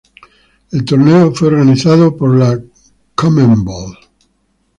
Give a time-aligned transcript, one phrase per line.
[0.71, 2.59] El torneo fue organizado por la
[3.13, 3.95] Conmebol.